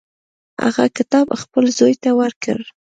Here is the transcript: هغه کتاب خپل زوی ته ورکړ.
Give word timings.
هغه 0.63 0.83
کتاب 0.97 1.27
خپل 1.41 1.63
زوی 1.77 1.95
ته 2.03 2.09
ورکړ. 2.19 2.59